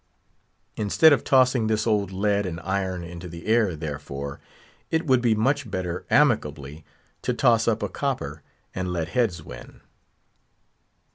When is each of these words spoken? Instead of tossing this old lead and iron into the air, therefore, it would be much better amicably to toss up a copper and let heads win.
Instead 0.77 1.13
of 1.13 1.23
tossing 1.23 1.67
this 1.67 1.85
old 1.85 2.11
lead 2.11 2.47
and 2.47 2.59
iron 2.61 3.03
into 3.03 3.27
the 3.29 3.45
air, 3.45 3.75
therefore, 3.75 4.39
it 4.89 5.05
would 5.05 5.21
be 5.21 5.35
much 5.35 5.69
better 5.69 6.07
amicably 6.09 6.83
to 7.21 7.35
toss 7.35 7.67
up 7.67 7.83
a 7.83 7.87
copper 7.87 8.41
and 8.73 8.91
let 8.91 9.09
heads 9.09 9.43
win. 9.43 9.79